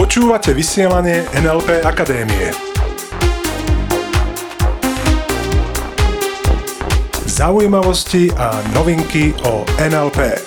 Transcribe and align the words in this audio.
Počúvate 0.00 0.56
vysielanie 0.56 1.28
NLP 1.36 1.84
Akadémie. 1.84 2.56
Zaujímavosti 7.28 8.32
a 8.32 8.64
novinky 8.72 9.36
o 9.44 9.60
NLP. 9.76 10.40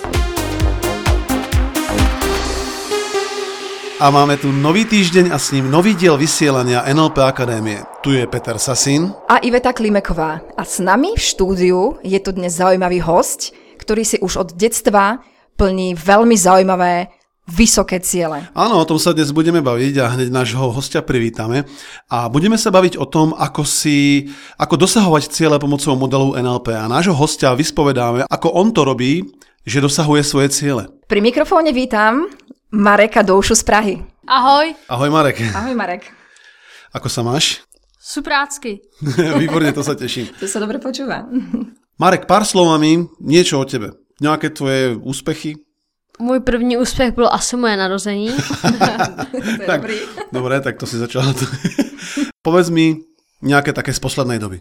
A 4.02 4.10
máme 4.10 4.34
tu 4.34 4.50
nový 4.50 4.90
týždeň 4.90 5.30
a 5.30 5.38
s 5.38 5.54
ním 5.54 5.70
nový 5.70 5.94
diel 5.94 6.18
vysielania 6.18 6.82
NLP 6.90 7.22
Akadémie. 7.22 7.78
Tu 8.02 8.18
je 8.18 8.26
Peter 8.26 8.58
Sasín. 8.58 9.14
A 9.30 9.38
Iveta 9.38 9.70
Klimeková. 9.70 10.42
A 10.58 10.66
s 10.66 10.82
nami 10.82 11.14
v 11.14 11.22
štúdiu 11.22 12.02
je 12.02 12.18
tu 12.18 12.34
dnes 12.34 12.50
zaujímavý 12.50 12.98
host, 13.06 13.54
ktorý 13.78 14.02
si 14.02 14.18
už 14.18 14.42
od 14.42 14.48
detstva 14.58 15.22
plní 15.56 15.96
veľmi 15.96 16.36
zaujímavé 16.36 17.08
vysoké 17.46 18.02
ciele. 18.02 18.50
Áno, 18.52 18.82
o 18.82 18.88
tom 18.88 18.98
sa 18.98 19.14
dnes 19.14 19.30
budeme 19.30 19.62
baviť 19.62 19.94
a 20.02 20.12
hneď 20.18 20.34
nášho 20.34 20.66
hostia 20.74 20.98
privítame. 21.00 21.62
A 22.10 22.26
budeme 22.26 22.58
sa 22.58 22.74
baviť 22.74 22.98
o 22.98 23.06
tom, 23.06 23.32
ako, 23.38 23.62
si, 23.62 24.26
ako 24.58 24.74
dosahovať 24.74 25.30
ciele 25.30 25.56
pomocou 25.62 25.94
modelu 25.94 26.34
NLP. 26.34 26.74
A 26.74 26.90
nášho 26.90 27.14
hostia 27.14 27.54
vyspovedáme, 27.54 28.26
ako 28.26 28.50
on 28.50 28.74
to 28.74 28.82
robí, 28.82 29.22
že 29.62 29.78
dosahuje 29.78 30.26
svoje 30.26 30.50
ciele. 30.50 30.90
Pri 31.06 31.22
mikrofóne 31.22 31.70
vítam 31.70 32.26
Mareka 32.74 33.22
Doušu 33.22 33.54
z 33.54 33.62
Prahy. 33.62 33.94
Ahoj, 34.26 34.74
Ahoj 34.90 35.10
Marek, 35.10 35.38
Ahoj 35.54 35.74
Marek. 35.78 36.02
ako 36.90 37.06
sa 37.06 37.22
máš? 37.22 37.62
suprácky. 38.06 38.78
Výborne, 39.42 39.74
to 39.74 39.82
sa 39.82 39.98
teším. 39.98 40.30
To 40.38 40.46
sa 40.46 40.62
dobre 40.62 40.78
počúva. 40.78 41.26
Marek, 41.98 42.30
pár 42.30 42.46
slovami, 42.46 43.10
niečo 43.18 43.58
o 43.58 43.66
tebe. 43.66 43.98
Nejaké 44.20 44.50
tvoje 44.50 44.96
úspechy? 44.96 45.54
Můj 46.18 46.40
první 46.40 46.76
úspěch 46.78 47.14
bylo 47.14 47.34
asi 47.34 47.56
moje 47.56 47.76
narození. 47.76 48.28
to 49.30 49.36
je 49.36 49.66
Tak, 49.66 49.80
dobrý. 49.80 49.96
Dobre, 50.32 50.60
tak 50.60 50.76
to 50.76 50.86
si 50.86 50.96
začala. 50.96 51.34
Povedz 52.42 52.70
mi 52.70 52.96
nejaké 53.42 53.72
také 53.76 53.92
z 53.92 54.00
poslednej 54.00 54.38
doby. 54.38 54.60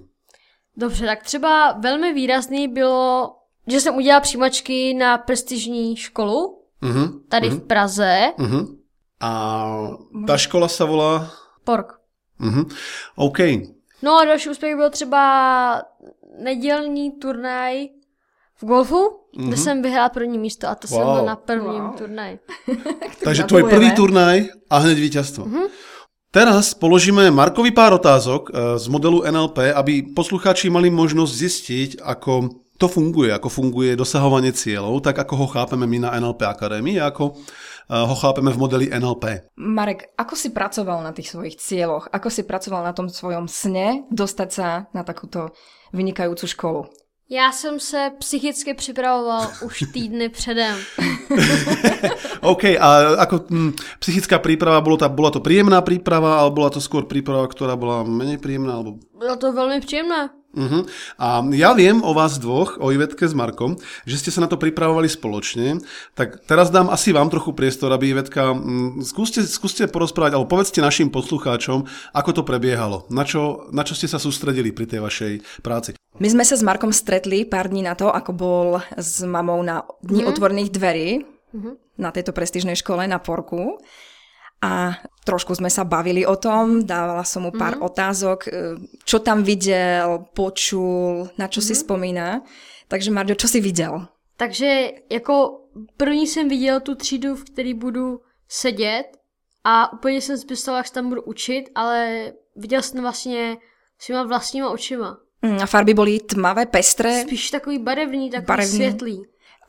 Dobře, 0.78 1.06
tak 1.06 1.24
třeba 1.24 1.72
velmi 1.72 2.14
výrazný 2.14 2.68
bylo, 2.68 3.32
že 3.68 3.80
jsem 3.82 3.96
udělala 3.96 4.20
přijímačky 4.22 4.94
na 4.94 5.18
prestižní 5.18 5.96
školu, 5.96 6.62
Uh-huh. 6.84 7.22
tady 7.30 7.50
v 7.50 7.60
Praze, 7.68 8.36
Uh-huh. 8.38 8.76
A 9.24 9.32
tá 10.28 10.36
škola 10.38 10.68
sa 10.68 10.84
volá... 10.86 11.32
Pork. 11.64 12.04
Uh-huh. 12.38 12.68
OK. 13.16 13.40
No 14.04 14.20
a 14.20 14.26
další 14.26 14.50
úspěch 14.50 14.76
byl 14.76 14.90
třeba 14.90 15.22
nedělní 16.44 17.12
turnaj 17.12 17.88
v 18.62 18.66
golfu, 18.66 19.20
kde 19.38 19.58
jsem 19.58 19.82
vyhrála 19.82 20.10
první 20.10 20.38
místo 20.38 20.68
a 20.68 20.76
to 20.76 20.88
jsem 20.88 20.98
Wow. 20.98 21.06
byla 21.14 21.22
na 21.22 21.36
prvním 21.36 21.84
Wow. 21.84 21.96
turnaji. 21.98 22.40
Takže 23.24 23.44
tvoj 23.44 23.64
prvý 23.64 23.92
turnaj 23.92 24.48
a 24.70 24.76
hneď 24.78 24.98
víťazstvo. 25.00 25.44
Uh-huh. 25.46 25.68
Teraz 26.32 26.76
položíme 26.76 27.32
Markovi 27.32 27.72
pár 27.72 27.96
otázok 27.96 28.52
eh, 28.52 28.80
z 28.80 28.86
modelu 28.88 29.24
NLP, 29.24 29.72
aby 29.76 30.04
poslucháči 30.16 30.68
mali 30.68 30.92
možnosť 30.92 31.32
zistiť, 31.36 31.90
ako 32.04 32.64
to 32.76 32.92
funguje, 32.92 33.32
ako 33.32 33.48
funguje 33.48 33.96
dosahovanie 33.96 34.52
cieľov, 34.52 35.00
tak 35.00 35.16
ako 35.16 35.34
ho 35.36 35.48
chápeme 35.48 35.88
my 35.88 36.04
na 36.04 36.10
NLP 36.20 36.44
Akadémii 36.44 37.00
a 37.00 37.08
ako 37.08 37.36
eh, 37.36 37.96
ho 37.96 38.16
chápeme 38.16 38.52
v 38.52 38.60
modeli 38.60 38.86
NLP. 38.92 39.52
Marek, 39.56 40.12
ako 40.20 40.36
si 40.36 40.52
pracoval 40.52 41.04
na 41.04 41.12
tých 41.16 41.32
svojich 41.32 41.56
cieľoch? 41.56 42.12
Ako 42.12 42.28
si 42.32 42.44
pracoval 42.44 42.84
na 42.84 42.92
tom 42.92 43.08
svojom 43.08 43.48
sne 43.48 44.04
dostať 44.12 44.50
sa 44.52 44.68
na 44.92 45.04
takúto 45.08 45.56
vynikajúcu 45.96 46.48
školu? 46.52 46.82
Já 47.30 47.52
jsem 47.52 47.80
se 47.80 48.12
psychicky 48.20 48.74
připravoval 48.74 49.52
už 49.66 49.84
týdny 49.94 50.30
předem. 50.30 50.78
OK, 52.42 52.64
a 52.64 53.18
ako 53.18 53.50
hm, 53.50 53.74
psychická 54.00 54.38
príprava, 54.38 54.78
bolo 54.78 54.94
tá, 54.94 55.10
bola 55.10 55.34
to 55.34 55.42
príjemná 55.42 55.82
príprava, 55.82 56.38
alebo 56.38 56.62
bola 56.62 56.70
to 56.70 56.78
skôr 56.78 57.10
príprava, 57.10 57.50
ktorá 57.50 57.74
bola 57.74 58.06
menej 58.06 58.38
príjemná? 58.38 58.78
Alebo... 58.78 59.02
Bylo 59.18 59.36
to 59.42 59.54
velmi 59.54 59.82
příjemné. 59.82 60.30
Uh-huh. 60.54 60.86
A 61.18 61.42
ja 61.52 61.74
viem 61.74 62.00
o 62.06 62.14
vás 62.14 62.38
dvoch, 62.38 62.78
o 62.78 62.94
Ivetke 62.94 63.26
s 63.26 63.34
Markom, 63.34 63.76
že 64.06 64.22
ste 64.22 64.30
sa 64.30 64.46
na 64.46 64.48
to 64.48 64.62
pripravovali 64.62 65.10
spoločne, 65.10 65.82
tak 66.14 66.46
teraz 66.46 66.70
dám 66.70 66.94
asi 66.94 67.10
vám 67.10 67.34
trochu 67.34 67.58
priestor, 67.58 67.90
aby 67.90 68.14
Ivetka, 68.14 68.54
hm, 68.54 69.02
skúste, 69.02 69.42
skúste 69.50 69.90
porozprávať, 69.90 70.38
alebo 70.38 70.54
povedzte 70.54 70.78
našim 70.78 71.10
poslucháčom, 71.10 71.90
ako 72.14 72.30
to 72.38 72.42
prebiehalo, 72.46 73.10
na 73.10 73.26
čo, 73.26 73.66
na 73.74 73.82
čo 73.82 73.98
ste 73.98 74.06
sa 74.06 74.22
sústredili 74.22 74.70
pri 74.70 74.86
tej 74.86 75.02
vašej 75.02 75.34
práci. 75.66 75.98
My 76.16 76.32
sme 76.32 76.48
sa 76.48 76.56
s 76.56 76.64
Markom 76.64 76.96
stretli 76.96 77.44
pár 77.44 77.68
dní 77.68 77.84
na 77.84 77.92
to, 77.92 78.08
ako 78.08 78.32
bol 78.32 78.68
s 78.96 79.20
mamou 79.20 79.60
na 79.60 79.84
Dni 80.00 80.24
mm. 80.24 80.30
otvorných 80.32 80.72
dverí 80.72 81.10
mm-hmm. 81.20 82.00
na 82.00 82.10
tejto 82.16 82.32
prestížnej 82.32 82.80
škole 82.80 83.04
na 83.04 83.20
Porku. 83.20 83.84
A 84.64 84.96
trošku 85.28 85.52
sme 85.60 85.68
sa 85.68 85.84
bavili 85.84 86.24
o 86.24 86.40
tom, 86.40 86.88
dávala 86.88 87.28
som 87.28 87.44
mu 87.44 87.52
pár 87.52 87.76
mm-hmm. 87.76 87.90
otázok, 87.92 88.40
e, 88.48 88.50
čo 89.04 89.20
tam 89.20 89.44
videl, 89.44 90.24
počul, 90.32 91.28
na 91.36 91.52
čo 91.52 91.60
mm-hmm. 91.60 91.76
si 91.76 91.84
spomína. 91.84 92.28
Takže 92.88 93.12
Marďo, 93.12 93.36
čo 93.36 93.52
si 93.52 93.60
videl? 93.60 94.08
Takže 94.40 94.92
jako 95.12 95.62
první 95.98 96.28
jsem 96.28 96.50
viděl 96.50 96.80
tu 96.80 96.96
třídu, 96.96 97.36
v 97.36 97.44
který 97.44 97.74
budu 97.74 98.22
sedět 98.48 99.20
a 99.64 99.94
úplně 99.94 100.22
jsem 100.22 100.38
si 100.38 100.46
jak 100.72 100.88
se 100.88 100.94
tam 100.94 101.10
budu 101.10 101.22
učit, 101.22 101.70
ale 101.76 102.32
viděl 102.56 102.82
jsem 102.82 103.02
vlastně 103.02 103.58
svýma 104.00 104.24
vlastníma 104.24 104.70
očima. 104.70 105.25
Mm, 105.46 105.62
A 105.62 105.66
farby 105.70 105.94
boli 105.94 106.20
tmavé, 106.20 106.66
pestré 106.66 107.22
Spíš 107.22 107.52
takový 107.54 107.78
barevný, 107.80 108.30
takový 108.34 108.48
Barevný. 108.48 108.78
světlý. 108.78 109.16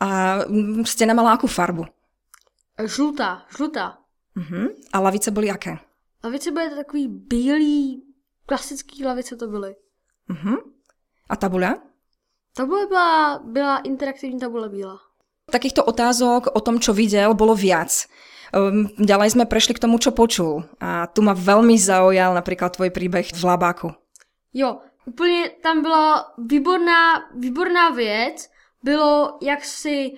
a 0.01 0.41
mm, 0.49 0.85
stena 0.85 1.13
mala 1.13 1.37
akú 1.37 1.45
farbu? 1.45 1.85
Žlutá, 2.85 3.45
žlutá. 3.57 3.97
Uh-huh. 4.37 4.69
A 4.93 4.97
lavice 4.99 5.31
boli 5.31 5.49
aké? 5.49 5.77
Lavice 6.23 6.51
byly 6.51 6.69
takový 6.75 7.07
bílý, 7.07 8.03
klasický 8.45 9.05
lavice 9.05 9.35
to 9.35 9.47
byly. 9.47 9.75
Uh-huh. 10.29 10.57
A 11.29 11.35
tabula? 11.35 11.77
Tabule 12.53 12.85
byla, 12.87 13.39
byla 13.43 13.77
interaktivní 13.77 14.39
tabule 14.39 14.69
bílá. 14.69 14.97
Takýchto 15.51 15.83
otázok 15.85 16.47
o 16.53 16.59
tom, 16.59 16.79
čo 16.79 16.93
videl, 16.93 17.33
bolo 17.33 17.55
viac. 17.55 18.05
Um, 18.51 18.87
ďalej 18.99 19.29
sme 19.31 19.45
prešli 19.47 19.75
k 19.75 19.83
tomu, 19.83 19.95
čo 19.99 20.11
počul. 20.11 20.63
A 20.79 21.07
tu 21.07 21.23
ma 21.23 21.31
veľmi 21.31 21.75
zaujal 21.79 22.35
napríklad 22.35 22.75
tvoj 22.75 22.91
príbeh 22.91 23.31
v 23.31 23.41
Labáku. 23.43 23.89
Jo, 24.53 24.83
úplně 25.07 25.49
tam 25.63 25.81
byla 25.81 26.33
výborná, 26.37 27.29
výborná 27.35 27.89
věc, 27.89 28.49
bylo, 28.83 29.37
jak 29.41 29.65
si 29.65 30.11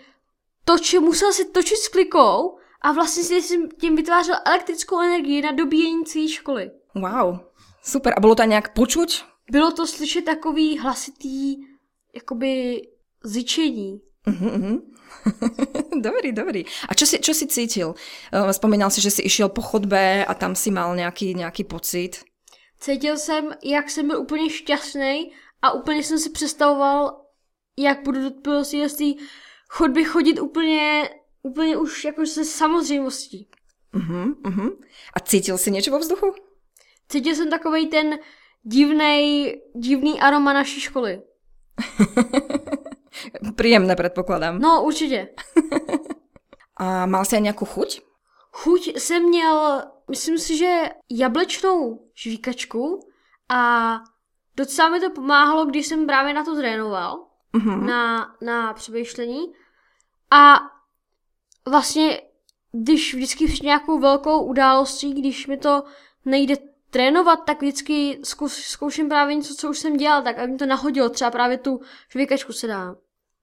točil, 0.66 1.02
musel 1.02 1.34
si 1.34 1.46
točit 1.46 1.78
s 1.78 1.88
klikou 1.88 2.58
a 2.82 2.92
vlastně 2.92 3.24
si 3.24 3.68
tím 3.80 3.96
vytvářel 3.96 4.36
elektrickou 4.46 5.02
energii 5.02 5.42
na 5.42 5.52
dobíjení 5.52 6.06
celé 6.06 6.28
školy. 6.28 6.72
Wow, 6.96 7.40
super. 7.84 8.14
A 8.18 8.20
bolo 8.20 8.36
to 8.36 8.42
aj 8.42 8.50
nejak 8.50 8.74
počuť? 8.74 9.24
Bylo 9.52 9.72
to 9.72 9.88
slyšet 9.88 10.26
takový 10.26 10.78
hlasitý, 10.78 11.66
jakoby 12.14 12.82
zyčení. 13.24 14.02
Uh-huh, 14.28 14.52
uh-huh. 14.58 14.78
dobrý, 16.02 16.32
dobrý. 16.32 16.62
A 16.90 16.94
čo 16.94 17.06
si, 17.06 17.18
čo 17.18 17.34
si 17.34 17.48
cítil? 17.48 17.98
Uh, 18.34 18.50
spomínal 18.54 18.94
si, 18.94 19.02
že 19.02 19.10
si 19.10 19.22
išiel 19.26 19.50
po 19.50 19.62
chodbe 19.62 20.26
a 20.26 20.34
tam 20.34 20.54
si 20.54 20.70
mal 20.70 20.94
nejaký, 20.94 21.34
nejaký 21.34 21.66
pocit. 21.66 22.22
Cítil 22.80 23.18
jsem, 23.18 23.52
jak 23.64 23.90
jsem 23.90 24.08
byl 24.08 24.22
úplně 24.22 24.50
šťastný 24.50 25.32
a 25.62 25.72
úplně 25.72 26.04
jsem 26.04 26.20
si 26.20 26.30
představoval, 26.30 27.26
jak 27.78 28.04
budu 28.04 28.24
do 28.24 28.32
prostě 28.42 28.90
z 28.90 28.96
té 28.96 29.24
chodby 29.70 30.04
chodit 30.04 30.40
úplně, 30.40 31.10
úplně 31.44 31.78
už 31.78 32.06
jako 32.06 32.26
se 32.26 32.46
samozřejmostí. 32.46 33.50
Uh-huh, 33.94 34.36
uh-huh. 34.42 34.78
A 35.14 35.20
cítil 35.20 35.58
si 35.58 35.72
niečo 35.72 35.92
vo 35.92 36.00
vzduchu? 36.00 36.34
Cítil 37.10 37.36
jsem 37.36 37.50
takovej 37.50 37.88
ten 37.88 38.20
divnej, 38.64 39.58
divný 39.76 40.22
aroma 40.22 40.54
naší 40.54 40.82
školy. 40.82 41.22
Príjemné, 43.56 43.96
predpokladám. 43.96 44.60
No, 44.60 44.84
určitě. 44.84 45.30
A 46.80 47.04
mal 47.12 47.28
si 47.28 47.36
aj 47.36 47.44
nejakú 47.44 47.68
chuť? 47.68 48.00
Chuť 48.64 48.96
jsem 48.96 49.24
měl, 49.24 49.84
myslím 50.10 50.38
si, 50.38 50.58
že 50.58 50.90
jablečnou 51.10 52.00
žvíkačku 52.16 53.00
a 53.50 53.94
docela 54.58 54.90
mi 54.90 55.00
to 55.00 55.10
pomáhalo, 55.10 55.66
když 55.66 55.88
jsem 55.88 56.06
právě 56.08 56.34
na 56.34 56.44
to 56.44 56.56
trénoval, 56.56 57.26
Uh-huh. 57.54 57.86
na, 57.86 58.36
na 58.42 58.74
přemýšlení. 58.74 59.54
A 60.32 60.60
vlastně, 61.68 62.22
když 62.72 63.14
vždycky 63.14 63.48
před 63.48 63.64
nějakou 63.64 64.00
velkou 64.00 64.44
událostí, 64.44 65.14
když 65.14 65.48
mi 65.48 65.58
to 65.58 65.84
nejde 66.26 66.56
trénovat, 66.90 67.40
tak 67.46 67.62
vždycky 67.62 68.20
zkus, 68.24 68.54
zkouším 68.54 69.10
právě 69.10 69.36
něco, 69.36 69.56
co 69.56 69.70
už 69.70 69.80
jsem 69.80 69.98
dělal, 69.98 70.22
tak 70.22 70.40
aby 70.40 70.52
mi 70.52 70.58
to 70.58 70.66
nahodilo, 70.66 71.10
třeba 71.10 71.32
právě 71.32 71.58
tu 71.58 71.82
žvíkačku 72.12 72.54
se 72.54 72.68
dám. 72.68 72.96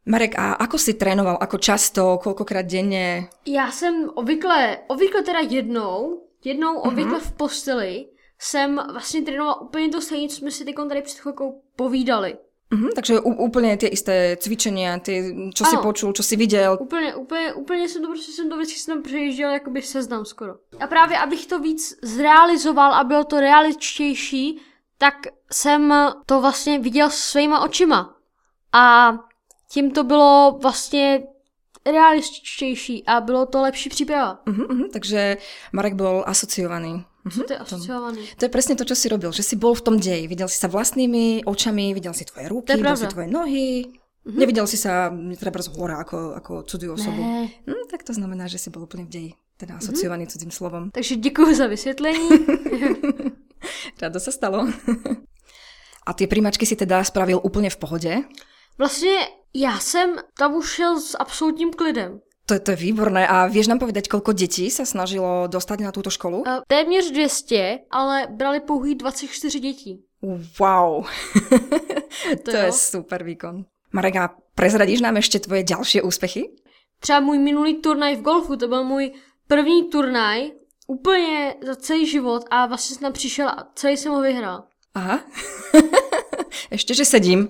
Marek, 0.06 0.38
a 0.38 0.52
ako 0.52 0.78
si 0.78 0.94
trénoval? 0.94 1.38
Ako 1.40 1.58
často? 1.58 2.18
Koľkokrát 2.22 2.62
denne? 2.66 3.26
Já 3.46 3.70
jsem 3.70 4.10
obvykle, 4.14 4.78
obvykle 4.86 5.22
teda 5.22 5.38
jednou, 5.50 6.22
jednou 6.44 6.76
obvykle 6.78 7.20
v 7.20 7.32
posteli, 7.32 8.06
jsem 8.38 8.80
vlastně 8.92 9.22
trénovala 9.22 9.60
úplně 9.60 9.88
to 9.88 10.00
stejné, 10.00 10.28
co 10.28 10.36
jsme 10.36 10.50
si 10.50 10.64
teď 10.64 10.74
tady 10.88 11.02
před 11.02 11.18
chvilkou 11.20 11.62
povídali. 11.76 12.36
Mhm, 12.66 12.98
takže 12.98 13.22
ú- 13.22 13.46
úplne 13.46 13.78
tie 13.78 13.86
isté 13.86 14.34
cvičenia, 14.42 14.98
tie, 14.98 15.30
čo 15.54 15.62
si 15.62 15.76
počul, 15.78 16.10
čo 16.10 16.26
si 16.26 16.34
viděl. 16.34 16.78
Úplně, 16.80 17.14
úplně, 17.14 17.52
úplně 17.54 17.88
jsem 17.88 18.02
to 18.02 18.08
prostě 18.08 18.32
jsem 18.32 18.50
to 18.50 18.56
vždycky 18.56 18.78
jsem 18.80 19.02
přejížděl 19.02 19.50
jakoby 19.50 19.82
seznam 19.82 20.24
skoro. 20.24 20.54
A 20.80 20.86
právě 20.86 21.18
abych 21.18 21.46
to 21.46 21.58
víc 21.58 21.98
zrealizoval 22.02 22.94
a 22.94 23.04
bylo 23.04 23.24
to 23.24 23.40
realističtější, 23.40 24.60
tak 24.98 25.14
jsem 25.52 25.94
to 26.26 26.40
vlastně 26.40 26.78
viděl 26.78 27.10
svýma 27.10 27.60
očima. 27.60 28.16
A 28.72 29.14
tím 29.70 29.90
to 29.90 30.04
bylo 30.04 30.58
vlastně 30.62 31.22
realističtější 31.86 33.04
a 33.06 33.20
bylo 33.20 33.46
to 33.46 33.62
lepší 33.62 33.88
příprava. 33.88 34.42
Mhm, 34.46 34.62
mhm, 34.70 34.90
takže 34.92 35.36
Marek 35.72 35.94
bol 35.94 36.24
asociovaný. 36.26 37.04
Co 37.32 37.42
to 37.42 37.52
je 37.52 37.58
asociovaný? 37.58 38.20
To 38.38 38.44
je 38.44 38.48
presne 38.48 38.74
to, 38.78 38.84
čo 38.86 38.94
si 38.94 39.10
robil, 39.10 39.34
že 39.34 39.42
si 39.42 39.58
bol 39.58 39.74
v 39.74 39.82
tom 39.82 39.98
deji. 39.98 40.30
Videl 40.30 40.46
si 40.46 40.62
sa 40.62 40.70
vlastnými 40.70 41.42
očami, 41.42 41.90
videl 41.90 42.14
si 42.14 42.22
tvoje 42.22 42.46
ruky, 42.46 42.70
videl 42.78 42.96
si 42.96 43.06
tvoje 43.06 43.26
nohy. 43.26 43.98
Nevidel 44.26 44.66
si 44.66 44.78
sa 44.78 45.10
treba 45.38 45.62
z 45.62 45.70
hora 45.74 46.02
ako, 46.02 46.38
ako 46.38 46.52
cudzí 46.66 46.86
osobu. 46.86 47.22
Ne. 47.22 47.50
Hm, 47.66 47.90
tak 47.90 48.02
to 48.02 48.14
znamená, 48.14 48.46
že 48.46 48.58
si 48.58 48.70
bol 48.70 48.86
úplne 48.86 49.06
v 49.06 49.10
deji. 49.10 49.30
Teda 49.58 49.78
asociovaný 49.78 50.26
cudzím 50.26 50.50
slovom. 50.50 50.90
Takže 50.90 51.16
děkuji 51.16 51.54
za 51.54 51.66
vysvětlení. 51.66 52.28
Rado 54.02 54.20
sa 54.20 54.30
stalo. 54.30 54.68
A 56.06 56.14
tie 56.14 56.30
príjmačky 56.30 56.62
si 56.62 56.78
teda 56.78 57.02
spravil 57.02 57.42
úplne 57.42 57.66
v 57.66 57.78
pohode. 57.82 58.12
Vlastně 58.78 59.16
já 59.56 59.78
jsem 59.78 60.16
tam 60.38 60.54
už 60.54 60.68
šel 60.70 61.00
s 61.00 61.16
absolutním 61.18 61.72
klidem. 61.72 62.20
To, 62.46 62.54
je- 62.54 62.60
to 62.60 62.70
je 62.70 62.76
výborné. 62.76 63.26
A 63.26 63.50
vieš 63.50 63.66
nám 63.66 63.82
povedať, 63.82 64.06
koľko 64.06 64.30
detí 64.30 64.70
sa 64.70 64.86
snažilo 64.86 65.50
dostať 65.50 65.82
na 65.82 65.90
túto 65.90 66.14
školu? 66.14 66.46
A 66.46 66.62
téměř 66.68 67.10
200, 67.10 67.90
ale 67.90 68.26
brali 68.30 68.60
pouhý 68.60 68.94
24 68.94 69.60
dětí. 69.60 69.92
Wow. 70.60 71.06
to, 72.46 72.50
To 72.50 72.56
je 72.56 72.72
super 72.72 73.24
výkon. 73.26 73.64
Marek, 73.92 74.16
a 74.16 74.30
prezradíš 74.54 75.00
nám 75.02 75.16
ešte 75.18 75.40
tvoje 75.42 75.62
ďalšie 75.66 76.02
úspechy? 76.06 76.54
Třeba 77.00 77.20
můj 77.20 77.38
minulý 77.38 77.74
turnaj 77.82 78.16
v 78.16 78.22
golfu, 78.22 78.56
to 78.56 78.68
byl 78.68 78.84
můj 78.84 79.12
první 79.48 79.90
turnaj 79.90 80.52
úplně 80.86 81.54
za 81.66 81.74
celý 81.76 82.06
život 82.06 82.44
a 82.50 82.66
vlastně 82.66 82.94
jsem 82.94 83.02
tam 83.02 83.12
přišel 83.12 83.48
a 83.48 83.66
celý 83.74 83.96
jsem 83.96 84.12
ho 84.12 84.20
vyhrál. 84.20 84.64
Aha. 84.94 85.20
Ešte, 86.70 86.94
že 86.94 87.04
sedím. 87.04 87.48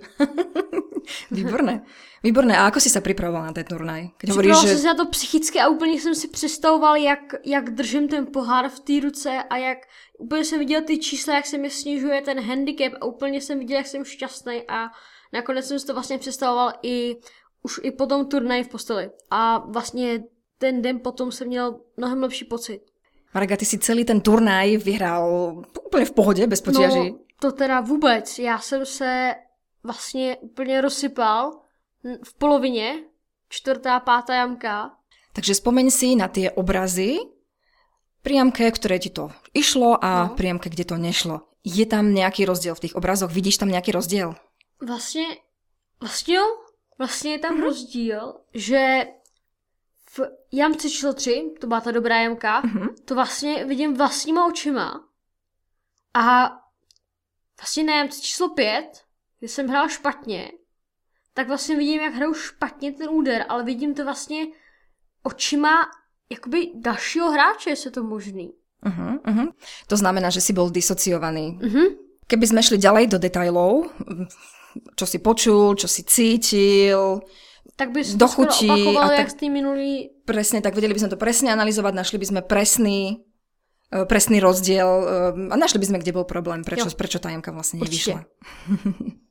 Výborné. 1.30 1.82
Výborné. 2.22 2.58
A 2.58 2.66
ako 2.66 2.82
si 2.82 2.90
sa 2.90 2.98
pripravoval 2.98 3.46
na 3.46 3.54
ten 3.54 3.62
turnaj? 3.62 4.10
Keď 4.18 4.26
hovoríš, 4.34 4.56
že... 4.62 4.68
jsem 4.68 4.78
se 4.78 4.86
na 4.86 4.94
to 4.94 5.06
psychicky 5.06 5.60
a 5.60 5.68
úplně 5.68 6.00
jsem 6.00 6.14
si 6.14 6.28
představoval, 6.28 6.96
jak, 6.96 7.34
jak 7.44 7.70
držím 7.70 8.08
ten 8.08 8.26
pohár 8.26 8.68
v 8.68 8.80
té 8.80 9.00
ruce 9.00 9.42
a 9.50 9.56
jak 9.56 9.78
úplně 10.18 10.44
jsem 10.44 10.58
viděl 10.58 10.82
ty 10.82 10.98
čísla, 10.98 11.34
jak 11.34 11.46
se 11.46 11.58
mi 11.58 11.70
snižuje 11.70 12.20
ten 12.22 12.40
handicap 12.40 12.92
a 13.00 13.04
úplně 13.06 13.40
jsem 13.40 13.58
viděl, 13.58 13.76
jak 13.76 13.86
jsem 13.86 14.04
šťastný 14.04 14.62
a 14.68 14.90
nakonec 15.32 15.66
jsem 15.66 15.78
si 15.78 15.86
to 15.86 15.94
vlastně 15.94 16.18
představoval 16.18 16.72
i 16.82 17.16
už 17.62 17.80
i 17.82 17.90
po 17.90 18.06
tom 18.06 18.26
turnaji 18.26 18.64
v 18.64 18.68
posteli. 18.68 19.10
A 19.30 19.58
vlastně 19.58 20.24
ten 20.58 20.82
den 20.82 21.00
potom 21.00 21.32
jsem 21.32 21.48
měl 21.48 21.80
mnohem 21.96 22.22
lepší 22.22 22.44
pocit. 22.44 22.80
Marek, 23.34 23.52
a 23.52 23.56
ty 23.56 23.64
si 23.64 23.78
celý 23.78 24.04
ten 24.04 24.20
turnaj 24.20 24.76
vyhral 24.80 25.28
úplne 25.84 26.08
v 26.08 26.12
pohode, 26.16 26.46
bez 26.46 26.64
potiaží. 26.64 27.12
No, 27.12 27.25
to 27.40 27.52
teda 27.52 27.80
vůbec. 27.80 28.38
Já 28.38 28.58
jsem 28.58 28.86
se 28.86 29.34
vlastně 29.82 30.36
úplně 30.40 30.80
rozsypal 30.80 31.60
v 32.24 32.34
polovině, 32.38 32.94
čtvrtá, 33.48 34.00
pátá 34.00 34.34
jamka. 34.34 34.90
Takže 35.32 35.54
spomeň 35.54 35.90
si 35.90 36.16
na 36.16 36.28
tie 36.28 36.50
obrazy, 36.50 37.18
priamke, 38.22 38.66
ktoré 38.72 38.98
ti 38.98 39.10
to 39.12 39.30
išlo 39.54 40.00
a 40.04 40.26
No. 40.26 40.34
priamke, 40.34 40.66
kde 40.70 40.84
to 40.84 40.96
nešlo. 40.96 41.40
Je 41.62 41.86
tam 41.86 42.14
nejaký 42.14 42.46
rozdiel 42.46 42.74
v 42.74 42.80
tých 42.88 42.96
obrazoch? 42.96 43.30
Vidíš 43.30 43.58
tam 43.58 43.68
nejaký 43.68 43.92
rozdiel? 43.92 44.34
Vlastně, 44.80 45.26
vlastně 46.00 46.34
jo, 46.36 46.46
vlastně 46.98 47.32
je 47.32 47.38
tam 47.38 47.62
rozdíl, 47.62 48.34
že 48.54 49.06
v 50.10 50.20
jamce 50.52 50.90
číslo 50.90 51.12
3, 51.12 51.54
to 51.60 51.66
byla 51.66 51.80
ta 51.80 51.90
dobrá 51.90 52.20
jamka, 52.20 52.60
Mhm. 52.60 52.88
to 53.04 53.14
vlastně 53.14 53.64
vidím 53.64 53.94
vlastníma 53.96 54.46
očima. 54.46 55.04
A 56.14 56.58
vlastně 57.60 57.94
jamce 57.94 58.20
číslo 58.20 58.48
5, 58.48 58.84
kde 59.38 59.48
jsem 59.48 59.68
hrál 59.68 59.88
špatně, 59.88 60.50
tak 61.34 61.48
vlastně 61.48 61.76
vidím, 61.76 62.00
jak 62.00 62.14
hraju 62.14 62.34
špatně 62.34 62.92
ten 62.92 63.08
úder, 63.10 63.44
ale 63.48 63.64
vidím 63.64 63.94
to 63.94 64.04
vlastně 64.04 64.46
očima 65.22 65.70
jakoby 66.30 66.70
dalšího 66.74 67.30
hráče, 67.30 67.70
jestli 67.70 67.88
je 67.88 67.92
to 67.92 68.02
možný. 68.02 68.52
Uh-huh, 68.86 69.18
uh-huh. 69.20 69.48
To 69.86 69.96
znamená, 69.96 70.30
že 70.30 70.40
si 70.40 70.52
bol 70.52 70.70
disociovaný. 70.70 71.58
Mhm. 71.62 71.84
Keby 72.26 72.46
sme 72.46 72.58
šli 72.62 72.78
ďalej 72.82 73.04
do 73.06 73.18
detajlov, 73.22 73.86
čo 74.98 75.06
si 75.06 75.18
počul, 75.22 75.78
čo 75.78 75.86
si 75.86 76.02
cítil, 76.02 77.22
Tak 77.76 77.92
bys 77.92 78.16
Do 78.16 78.24
to 78.24 78.40
opakoval, 78.40 79.12
a 79.12 79.20
jak 79.20 79.36
tak- 79.36 79.52
minulý 79.52 80.08
presne, 80.24 80.64
tak 80.64 80.74
vedeli 80.74 80.96
by 80.96 81.00
sme 81.04 81.12
to 81.12 81.20
presne 81.20 81.52
analyzovať, 81.52 81.92
našli 81.92 82.16
by 82.16 82.26
sme 82.26 82.40
presný, 82.42 83.20
presný 83.90 84.42
rozdiel 84.42 84.88
e, 84.88 85.06
a 85.50 85.54
našli 85.54 85.78
by 85.78 85.86
sme, 85.86 85.98
kde 86.02 86.16
bol 86.16 86.26
problém, 86.26 86.66
prečo, 86.66 86.90
Jo. 86.90 86.96
prečo 86.98 87.22
tá 87.22 87.30
jamka 87.30 87.54
vlastne 87.54 87.82
nevyšla. 87.82 88.26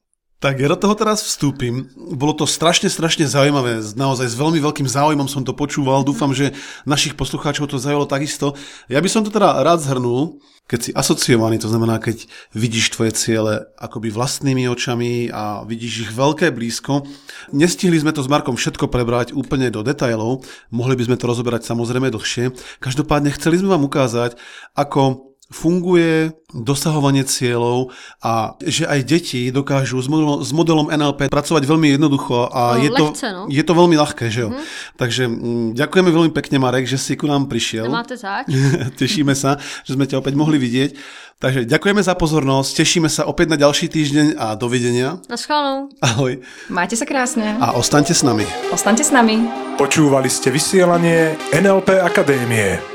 Tak 0.46 0.62
ja 0.62 0.70
do 0.70 0.78
toho 0.78 0.94
teraz 0.94 1.26
vstúpim. 1.26 1.90
Bolo 1.98 2.38
to 2.38 2.46
strašne, 2.46 2.86
strašne 2.86 3.26
zaujímavé. 3.26 3.82
Naozaj 3.82 4.30
s 4.30 4.38
veľmi 4.38 4.62
veľkým 4.62 4.86
záujmom 4.86 5.26
som 5.26 5.42
to 5.42 5.58
počúval. 5.58 6.06
Dúfam, 6.06 6.38
že 6.38 6.54
našich 6.86 7.18
poslucháčov 7.18 7.66
to 7.66 7.82
zaujalo 7.82 8.06
takisto. 8.06 8.54
Ja 8.86 9.02
by 9.02 9.10
som 9.10 9.26
to 9.26 9.34
teda 9.34 9.66
rád 9.66 9.82
zhrnul. 9.82 10.38
Keď 10.70 10.80
si 10.86 10.92
asociovaný, 10.94 11.58
to 11.58 11.66
znamená, 11.66 11.98
keď 11.98 12.30
vidíš 12.54 12.94
tvoje 12.94 13.18
ciele 13.18 13.66
akoby 13.74 14.14
vlastnými 14.14 14.70
očami 14.70 15.34
a 15.34 15.66
vidíš 15.66 16.10
ich 16.10 16.12
veľké 16.14 16.54
blízko. 16.54 17.10
Nestihli 17.50 17.98
sme 17.98 18.14
to 18.14 18.22
s 18.22 18.30
Markom 18.30 18.54
všetko 18.54 18.86
prebrať 18.86 19.34
úplne 19.34 19.74
do 19.74 19.82
detailov. 19.82 20.46
Mohli 20.70 20.94
by 20.94 21.04
sme 21.10 21.18
to 21.18 21.26
rozoberať 21.26 21.66
samozrejme 21.66 22.14
dlhšie. 22.14 22.54
Každopádne 22.86 23.34
chceli 23.34 23.66
sme 23.66 23.74
vám 23.74 23.90
ukázať, 23.90 24.38
ako 24.78 25.34
funguje 25.48 26.34
dosahovanie 26.50 27.22
cieľov 27.22 27.92
a 28.20 28.56
že 28.64 28.88
aj 28.88 29.00
deti 29.06 29.52
dokážu 29.52 30.00
s 30.00 30.08
modelom, 30.08 30.40
s 30.42 30.50
modelom 30.50 30.88
NLP 30.90 31.28
pracovať 31.28 31.64
veľmi 31.64 31.94
jednoducho 31.94 32.50
a 32.50 32.76
No, 32.76 32.82
je, 32.82 32.90
to, 32.90 33.06
lehce, 33.12 33.28
no. 33.30 33.44
je 33.46 33.64
to 33.64 33.74
veľmi 33.76 33.96
ľahké, 33.96 34.26
že 34.32 34.42
jo? 34.42 34.50
Mm-hmm. 34.50 34.66
Takže 34.96 35.24
mm, 35.28 35.68
ďakujeme 35.76 36.10
veľmi 36.10 36.32
pekne, 36.34 36.58
Marek, 36.58 36.88
že 36.88 36.98
si 36.98 37.14
ku 37.14 37.28
nám 37.28 37.46
prišiel. 37.46 37.86
nemáte 37.86 38.18
zač. 38.18 38.50
Tešíme 39.02 39.36
sa, 39.36 39.60
že 39.84 39.94
sme 39.94 40.08
ťa 40.08 40.18
opäť 40.18 40.34
mohli 40.34 40.58
vidieť. 40.58 40.98
Takže 41.36 41.68
ďakujeme 41.68 42.00
za 42.00 42.16
pozornosť, 42.16 42.80
tešíme 42.80 43.12
sa 43.12 43.28
opäť 43.28 43.52
na 43.52 43.60
ďalší 43.60 43.92
týždeň 43.92 44.40
a 44.40 44.56
dovidenia. 44.56 45.20
Naschledanou. 45.28 45.92
Ahoj 46.00 46.40
Majte 46.72 46.96
sa 46.96 47.04
krásne. 47.04 47.60
a 47.60 47.76
ostaňte 47.76 48.16
s 48.16 48.24
nami. 48.24 48.48
Ostaňte 48.72 49.04
s 49.04 49.12
nami. 49.12 49.44
Počúvali 49.76 50.32
ste 50.32 50.48
vysielanie 50.48 51.36
NLP 51.52 52.00
Akadémie. 52.00 52.95